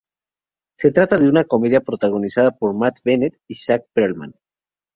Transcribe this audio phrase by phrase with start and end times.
[0.79, 4.33] Se trata de una "comedia" protagonizada por Matt Bennett y Zack Pearlman.